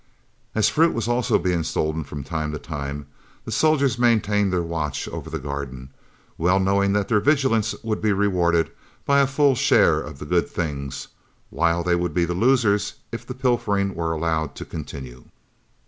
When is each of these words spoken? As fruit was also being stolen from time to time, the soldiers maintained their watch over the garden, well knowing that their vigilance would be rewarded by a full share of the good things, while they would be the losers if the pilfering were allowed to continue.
As 0.55 0.67
fruit 0.67 0.95
was 0.95 1.07
also 1.07 1.37
being 1.37 1.61
stolen 1.61 2.03
from 2.03 2.23
time 2.23 2.51
to 2.53 2.57
time, 2.57 3.05
the 3.45 3.51
soldiers 3.51 3.99
maintained 3.99 4.51
their 4.51 4.63
watch 4.63 5.07
over 5.09 5.29
the 5.29 5.37
garden, 5.37 5.91
well 6.39 6.59
knowing 6.59 6.93
that 6.93 7.07
their 7.07 7.19
vigilance 7.19 7.75
would 7.83 8.01
be 8.01 8.11
rewarded 8.11 8.71
by 9.05 9.19
a 9.19 9.27
full 9.27 9.53
share 9.53 9.99
of 10.01 10.17
the 10.17 10.25
good 10.25 10.49
things, 10.49 11.09
while 11.51 11.83
they 11.83 11.93
would 11.93 12.15
be 12.15 12.25
the 12.25 12.33
losers 12.33 12.95
if 13.11 13.27
the 13.27 13.35
pilfering 13.35 13.93
were 13.93 14.11
allowed 14.11 14.55
to 14.55 14.65
continue. 14.65 15.25